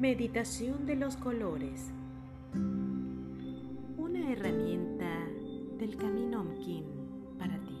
Meditación 0.00 0.86
de 0.86 0.96
los 0.96 1.14
colores. 1.18 1.90
Una 2.54 4.32
herramienta 4.32 5.28
del 5.78 5.94
camino 5.98 6.40
Omkin 6.40 6.86
para 7.38 7.58
ti. 7.58 7.78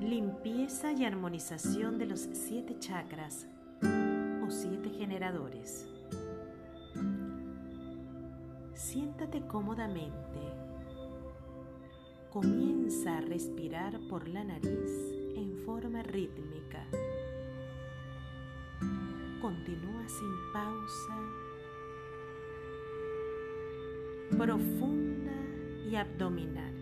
Limpieza 0.00 0.92
y 0.92 1.06
armonización 1.06 1.96
de 1.98 2.04
los 2.04 2.28
siete 2.34 2.78
chakras 2.80 3.46
o 4.46 4.50
siete 4.50 4.90
generadores. 4.90 5.88
Siéntate 8.74 9.40
cómodamente. 9.46 10.38
Comienza 12.30 13.16
a 13.16 13.20
respirar 13.22 13.98
por 14.10 14.28
la 14.28 14.44
nariz 14.44 14.92
en 15.34 15.56
forma 15.64 16.02
rítmica 16.02 16.84
Continúa 19.40 20.08
sin 20.08 20.34
pausa, 20.52 21.16
profunda 24.36 25.32
y 25.88 25.94
abdominal. 25.94 26.74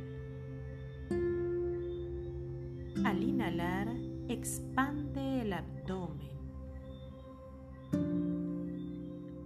Al 3.04 3.22
inhalar, 3.22 3.88
expande 4.28 5.42
el 5.42 5.52
abdomen. 5.52 6.30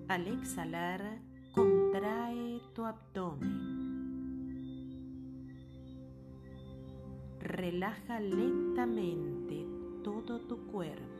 Al 0.06 0.28
exhalar, 0.28 1.18
contrae 1.52 2.60
tu 2.74 2.84
abdomen. 2.84 3.80
Relaja 7.40 8.20
lentamente 8.20 9.66
todo 10.04 10.38
tu 10.42 10.58
cuerpo 10.66 11.10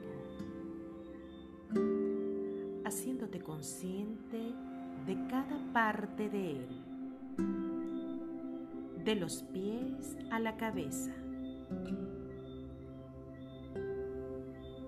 haciéndote 2.91 3.39
consciente 3.39 4.53
de 5.07 5.15
cada 5.29 5.73
parte 5.73 6.29
de 6.29 6.51
él, 6.57 6.67
de 9.05 9.15
los 9.15 9.45
pies 9.45 10.19
a 10.33 10.41
la 10.41 10.57
cabeza. 10.57 11.13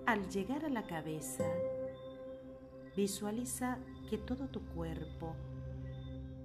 Al 0.04 0.28
llegar 0.30 0.64
a 0.64 0.68
la 0.68 0.82
cabeza, 0.82 1.44
visualiza 2.96 3.78
que 4.10 4.18
todo 4.18 4.48
tu 4.48 4.62
cuerpo 4.74 5.36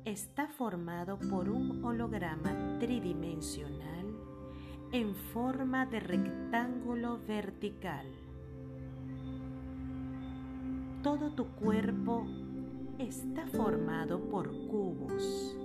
está 0.06 0.48
formado 0.50 1.18
por 1.18 1.50
un 1.50 1.84
holograma 1.84 2.78
tridimensional 2.80 4.06
en 4.92 5.16
forma 5.16 5.88
de 5.88 6.02
rectángulo 6.02 7.20
vertical 7.28 8.06
todo 11.08 11.32
tu 11.32 11.46
cuerpo 11.56 12.28
está 13.00 13.48
formado 13.48 14.20
por 14.30 14.52
cubos. 14.68 15.56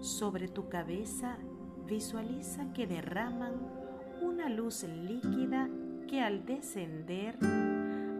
Sobre 0.00 0.48
tu 0.48 0.70
cabeza 0.70 1.36
visualiza 1.86 2.72
que 2.72 2.86
derraman 2.86 3.52
una 4.22 4.48
luz 4.48 4.84
líquida 4.84 5.68
que 6.08 6.22
al 6.22 6.46
descender, 6.46 7.36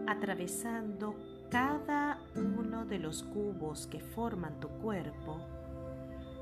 atravesando 0.05 1.15
cada 1.49 2.19
uno 2.35 2.85
de 2.85 2.99
los 2.99 3.23
cubos 3.23 3.87
que 3.87 3.99
forman 3.99 4.59
tu 4.59 4.67
cuerpo, 4.67 5.41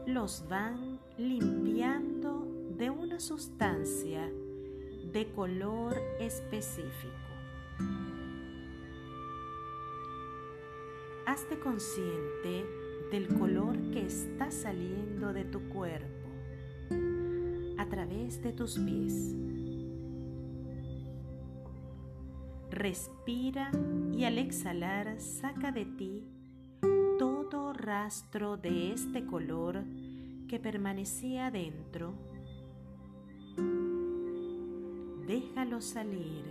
los 0.06 0.46
van 0.50 1.00
limpiando 1.18 2.46
de 2.78 2.90
una 2.90 3.22
sustancia 3.22 4.30
de 5.14 5.32
color 5.34 5.98
específico. 6.20 7.24
Hazte 11.34 11.58
consciente 11.58 12.64
del 13.10 13.28
color 13.40 13.76
que 13.90 14.06
está 14.06 14.52
saliendo 14.52 15.34
de 15.34 15.44
tu 15.46 15.68
cuerpo 15.70 16.30
a 17.80 17.90
través 17.90 18.44
de 18.44 18.54
tus 18.54 18.78
pies. 18.78 19.36
Respira 22.70 23.72
y 24.12 24.26
al 24.26 24.38
exhalar 24.38 25.20
saca 25.20 25.72
de 25.72 25.86
ti 25.86 26.24
todo 27.18 27.74
rastro 27.74 28.58
de 28.58 28.94
este 28.94 29.26
color 29.26 29.84
que 30.48 30.60
permanecía 30.60 31.48
adentro. 31.48 32.14
Déjalo 35.26 35.82
salir. 35.82 36.46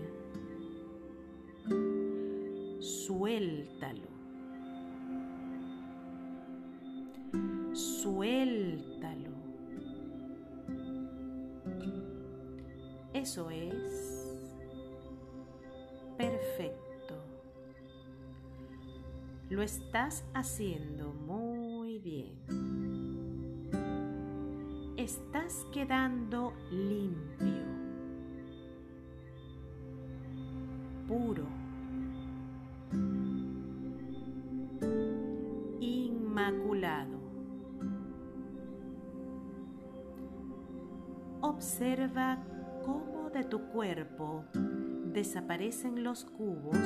Suéltalo. 2.81 4.22
Suéltalo. 8.03 9.31
Eso 13.15 13.49
es 13.51 14.41
perfecto. 16.19 17.15
Lo 19.51 19.63
estás 19.63 20.25
haciendo 20.35 21.13
muy 21.13 22.01
bien. 22.01 22.33
Estás 24.97 25.65
quedando 25.73 26.55
limpio, 26.73 27.65
puro, 31.07 31.47
Observa 41.73 42.37
cómo 42.85 43.31
de 43.31 43.45
tu 43.45 43.59
cuerpo 43.69 44.45
desaparecen 45.15 46.05
los 46.05 46.27
cubos, 46.27 46.77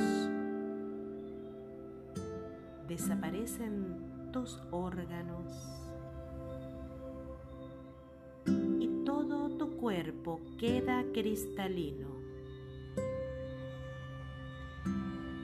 desaparecen 2.86 4.30
tus 4.30 4.62
órganos 4.70 5.52
y 8.78 9.02
todo 9.04 9.48
tu 9.58 9.76
cuerpo 9.76 10.40
queda 10.56 11.04
cristalino, 11.12 12.20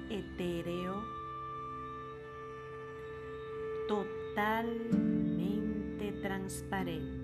etéreo, 0.09 1.03
totalmente 3.89 4.93
transparente. 6.23 7.22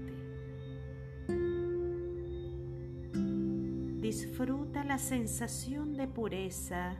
Disfruta 4.08 4.84
la 4.84 4.96
sensación 4.96 5.94
de 5.94 6.08
pureza 6.08 6.96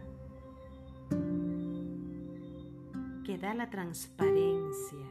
que 3.25 3.39
da 3.39 3.55
la 3.55 3.71
transparencia 3.71 5.09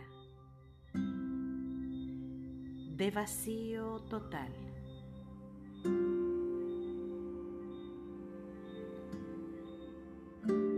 de 2.96 3.10
vacío 3.10 4.02
total. 4.12 4.54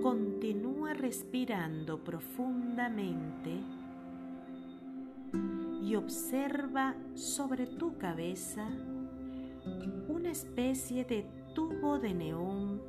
Continúa 0.01 0.93
respirando 0.93 2.01
profundamente 2.01 3.59
y 5.83 5.95
observa 5.95 6.95
sobre 7.13 7.67
tu 7.67 7.97
cabeza 7.97 8.69
una 10.09 10.31
especie 10.31 11.05
de 11.05 11.23
tubo 11.53 11.99
de 11.99 12.15
neón 12.15 12.81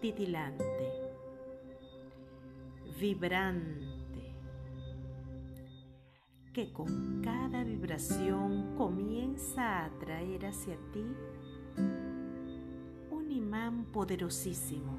titilante, 0.00 0.92
vibrante, 3.00 4.32
que 6.52 6.72
con 6.72 7.20
cada 7.20 7.64
vibración 7.64 8.76
comienza 8.76 9.62
a 9.62 9.84
atraer 9.86 10.46
hacia 10.46 10.76
ti 10.92 11.04
un 13.10 13.30
imán 13.32 13.86
poderosísimo, 13.86 14.94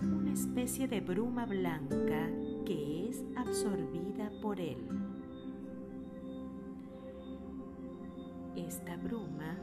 una 0.00 0.32
especie 0.32 0.86
de 0.86 1.00
bruma 1.00 1.44
blanca 1.44 2.30
que 2.64 3.08
es 3.08 3.24
absorbida 3.36 4.30
por 4.40 4.60
él. 4.60 5.07
Esta 8.66 8.96
bruma 8.96 9.56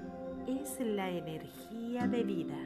es 0.48 0.80
la 0.80 1.10
energía 1.10 2.08
de 2.08 2.24
vida, 2.24 2.58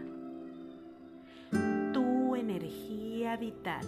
tu 1.91 2.35
energía 2.35 3.35
vital, 3.35 3.83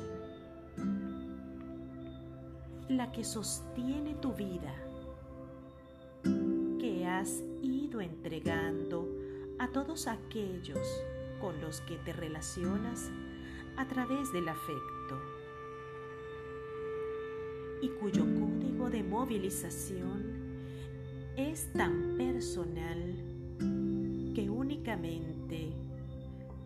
la 2.89 3.11
que 3.11 3.23
sostiene 3.23 4.15
tu 4.15 4.33
vida, 4.33 4.73
que 6.79 7.05
has 7.05 7.43
ido 7.61 8.01
entregando 8.01 9.07
a 9.59 9.67
todos 9.67 10.07
aquellos 10.07 11.03
con 11.39 11.61
los 11.61 11.81
que 11.81 11.97
te 11.97 12.11
relacionas 12.11 13.11
a 13.77 13.87
través 13.87 14.33
del 14.33 14.49
afecto. 14.49 15.21
Y 17.83 17.89
cuyo 17.89 18.23
código 18.23 18.89
de 18.89 19.03
movilización 19.03 20.20
es 21.37 21.71
tan 21.73 22.17
personal 22.17 23.15
que 24.35 24.49
únicamente 24.49 25.71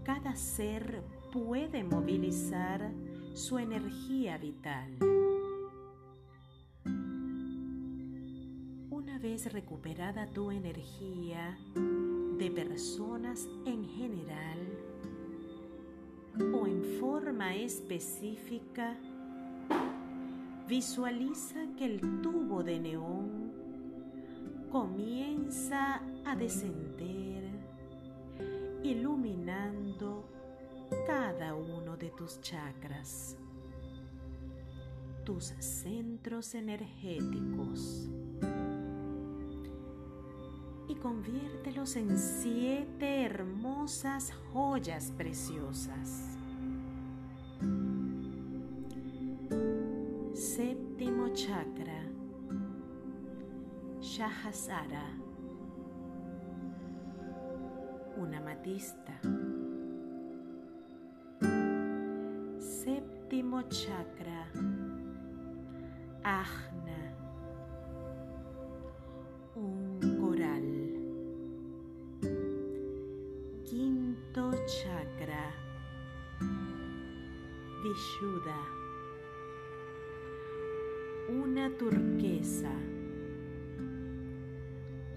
cada 0.03 0.35
ser 0.35 1.03
puede 1.31 1.83
movilizar 1.83 2.91
su 3.33 3.57
energía 3.57 4.37
vital. 4.37 4.97
Una 8.89 9.19
vez 9.19 9.51
recuperada 9.51 10.27
tu 10.27 10.51
energía 10.51 11.57
de 12.37 12.51
personas 12.51 13.47
en 13.65 13.85
general 13.85 14.59
o 16.53 16.67
en 16.67 16.83
forma 16.99 17.55
específica, 17.55 18.97
visualiza 20.67 21.65
que 21.77 21.85
el 21.85 22.21
tubo 22.21 22.63
de 22.63 22.79
neón 22.79 23.44
comienza 24.75 26.01
a 26.25 26.35
descender, 26.35 27.45
iluminando 28.83 30.25
cada 31.07 31.55
uno 31.55 31.95
de 31.95 32.09
tus 32.09 32.41
chakras, 32.41 33.37
tus 35.23 35.45
centros 35.45 36.53
energéticos 36.55 38.09
y 40.89 40.95
conviértelos 40.95 41.95
en 41.95 42.19
siete 42.19 43.23
hermosas 43.23 44.33
joyas 44.51 45.09
preciosas. 45.15 46.37
Shahasara, 54.25 55.05
una 58.17 58.41
matista. 58.41 59.13
Séptimo 62.57 63.61
chakra, 63.67 64.49
Ajna, 66.23 67.01
un 69.53 70.17
coral. 70.19 70.71
Quinto 73.63 74.49
chakra, 74.65 75.53
Vishuddha, 77.83 78.61
una 81.29 81.69
turquesa. 81.77 82.94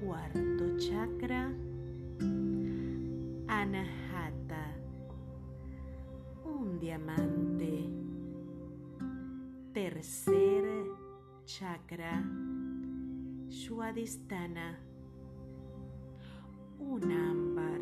Cuarto 0.01 0.77
chakra, 0.79 1.53
Anahata, 3.49 4.65
un 6.45 6.79
diamante. 6.79 7.91
Tercer 9.73 10.87
chakra, 11.45 12.23
Swadhisthana, 13.49 14.79
un 16.79 17.11
ámbar. 17.11 17.81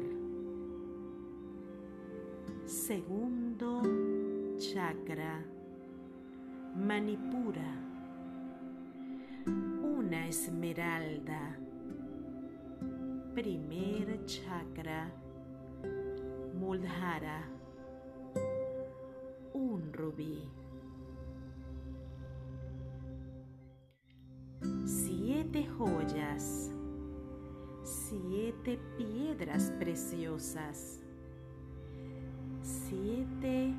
Segundo 2.65 3.83
chakra, 4.57 5.45
Manipura, 6.77 7.77
una 9.45 10.27
esmeralda. 10.27 11.66
Primer 13.37 14.25
chakra, 14.25 15.12
Muldhara, 16.59 17.47
un 19.53 19.93
rubí. 19.93 20.38
Siete 24.87 25.67
joyas, 25.67 26.73
siete 27.83 28.81
piedras 28.97 29.71
preciosas, 29.79 31.03
siete 32.62 33.75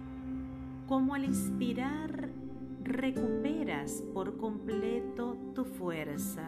como 0.87 1.15
al 1.15 1.25
inspirar 1.25 2.29
recuperas 2.83 4.03
por 4.13 4.37
completo 4.37 5.35
tu 5.55 5.65
fuerza 5.65 6.47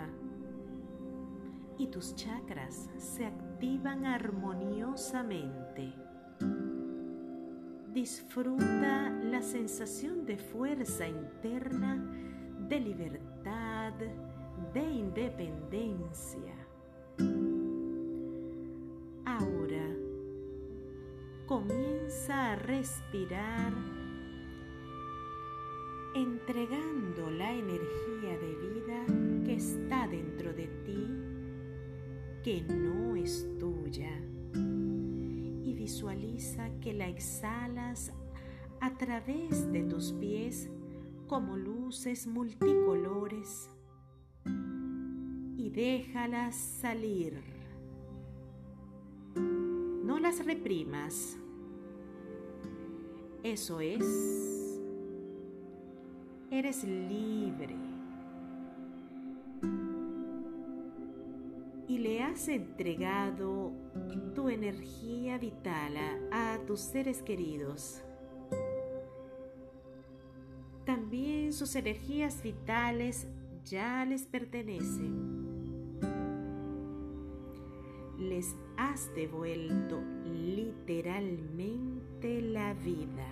y 1.79 1.87
tus 1.87 2.13
chakras 2.13 2.89
se 2.97 3.25
activan 3.25 4.05
armoniosamente. 4.05 5.93
Disfruta 7.93 9.09
la 9.09 9.41
sensación 9.41 10.25
de 10.25 10.37
fuerza 10.37 11.07
interna, 11.07 11.95
de 12.67 12.79
libertad, 12.81 13.93
de 14.73 14.91
independencia. 14.91 16.53
Ahora 19.25 19.95
comienza 21.47 22.51
a 22.51 22.55
respirar 22.57 23.73
entregando 26.13 27.29
la 27.31 27.53
energía 27.53 28.37
de 28.37 28.55
vida 28.55 29.05
que 29.45 29.55
está 29.55 30.07
dentro 30.07 30.53
de 30.53 30.67
ti, 30.85 31.28
que 32.43 32.61
no 32.61 33.15
es 33.15 33.47
tuya, 33.59 34.11
y 34.53 35.73
visualiza 35.73 36.69
que 36.79 36.93
la 36.93 37.07
exhalas 37.07 38.11
a 38.79 38.93
través 38.93 39.71
de 39.71 39.83
tus 39.83 40.13
pies 40.13 40.69
como 41.27 41.57
luces 41.57 42.27
multicolores 42.27 43.69
y 45.57 45.69
déjalas 45.69 46.55
salir. 46.55 47.41
No 49.35 50.19
las 50.19 50.43
reprimas. 50.45 51.37
Eso 53.43 53.79
es 53.79 54.59
eres 56.51 56.83
libre. 56.83 57.88
Y 61.89 61.97
le 61.97 62.23
has 62.23 62.47
entregado 62.47 63.73
tu 64.33 64.47
energía 64.47 65.37
vital 65.37 65.97
a, 66.31 66.57
tus 66.65 66.79
seres 66.79 67.21
queridos. 67.21 68.01
También 70.85 71.51
sus 71.51 71.75
energías 71.75 72.41
vitales 72.41 73.27
ya 73.65 74.05
les 74.05 74.23
pertenecen. 74.23 75.99
Les 78.17 78.55
has 78.77 79.13
devuelto 79.15 80.01
literalmente 80.25 82.41
la 82.41 82.73
vida 82.75 83.27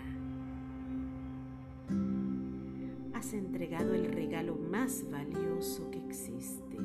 has 3.18 3.34
entregado 3.34 3.94
el 3.94 4.14
regalo 4.14 4.56
más 4.56 5.04
valioso 5.10 5.90
que 5.92 5.98
existe, 5.98 6.78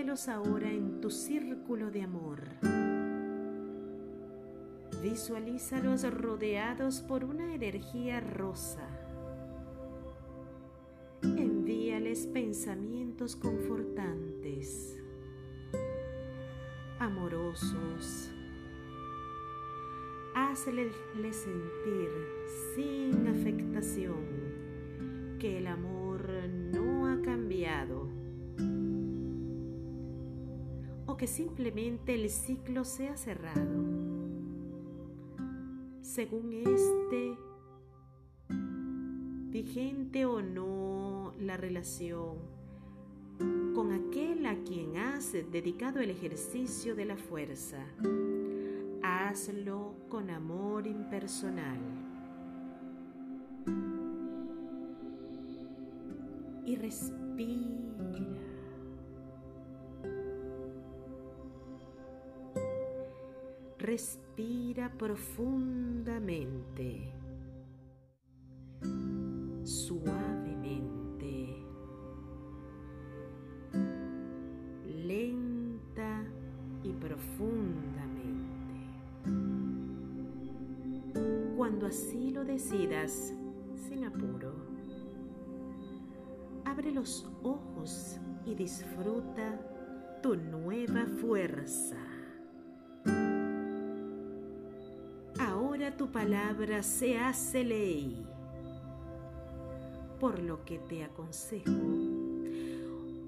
Ahora 0.00 0.70
en 0.70 1.02
tu 1.02 1.10
círculo 1.10 1.90
de 1.90 2.02
amor. 2.02 2.40
Visualízalos 5.02 6.10
rodeados 6.10 7.02
por 7.02 7.22
una 7.22 7.54
energía 7.54 8.18
rosa. 8.18 8.88
Envíales 11.22 12.26
pensamientos 12.26 13.36
confortantes, 13.36 14.98
amorosos, 16.98 18.32
Hazle 20.34 20.90
sentir 21.30 22.10
sin 22.74 23.28
afectación 23.28 24.24
que 25.38 25.58
el 25.58 25.66
amor 25.66 26.26
no 26.72 27.06
ha 27.06 27.20
cambiado 27.20 28.19
que 31.20 31.26
simplemente 31.26 32.14
el 32.14 32.30
ciclo 32.30 32.82
se 32.82 33.08
ha 33.08 33.16
cerrado. 33.18 33.60
Según 36.00 36.50
este, 36.54 37.36
vigente 39.50 40.24
o 40.24 40.40
no 40.40 41.34
la 41.38 41.58
relación, 41.58 42.38
con 43.74 43.92
aquel 43.92 44.46
a 44.46 44.62
quien 44.62 44.96
has 44.96 45.34
dedicado 45.34 46.00
el 46.00 46.08
ejercicio 46.08 46.94
de 46.94 47.04
la 47.04 47.18
fuerza. 47.18 47.84
Hazlo 49.02 49.96
con 50.08 50.30
amor 50.30 50.86
impersonal. 50.86 51.80
Y 56.64 56.76
respira. 56.76 57.20
Respira 63.80 64.92
profundamente, 64.98 67.14
suavemente, 69.64 71.56
lenta 74.84 76.24
y 76.82 76.92
profundamente. 76.92 78.36
Cuando 81.56 81.86
así 81.86 82.32
lo 82.32 82.44
decidas, 82.44 83.32
sin 83.88 84.04
apuro, 84.04 84.52
abre 86.66 86.92
los 86.92 87.26
ojos 87.42 88.18
y 88.44 88.54
disfruta 88.54 89.58
tu 90.22 90.36
nueva 90.36 91.06
fuerza. 91.06 91.96
Tu 95.96 96.10
palabra 96.10 96.82
se 96.82 97.18
hace 97.18 97.64
ley, 97.64 98.26
por 100.18 100.38
lo 100.38 100.64
que 100.64 100.78
te 100.78 101.04
aconsejo 101.04 101.70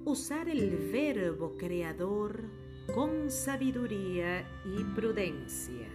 usar 0.04 0.48
el 0.48 0.90
verbo 0.92 1.56
creador 1.56 2.42
con 2.94 3.30
sabiduría 3.30 4.44
y 4.64 4.84
prudencia. 4.94 5.88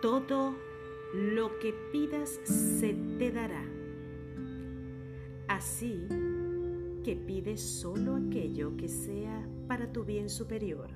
Todo 0.00 0.54
lo 1.14 1.58
que 1.58 1.74
pidas 1.92 2.40
se 2.44 2.94
te 3.18 3.30
dará. 3.30 3.64
Así 5.48 6.06
que 7.04 7.14
pides 7.14 7.60
solo 7.60 8.16
aquello 8.16 8.76
que 8.76 8.88
sea 8.88 9.46
para 9.68 9.92
tu 9.92 10.04
bien 10.04 10.30
superior. 10.30 10.88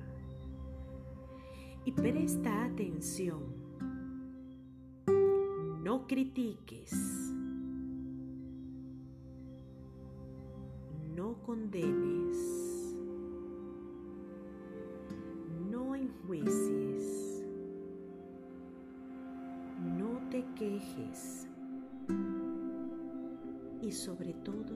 Y 1.85 1.91
presta 1.91 2.65
atención 2.65 3.58
no 5.89 6.05
critiques, 6.05 6.91
no 11.15 11.41
condenes, 11.41 12.37
no 15.71 15.95
enjuicies, 15.95 17.43
no 19.97 20.29
te 20.29 20.45
quejes. 20.53 21.47
Y 23.81 23.91
sobre 23.91 24.35
todo, 24.35 24.75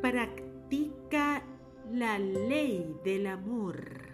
practica 0.00 1.42
la 1.90 2.20
ley 2.20 2.94
del 3.02 3.26
amor. 3.26 4.05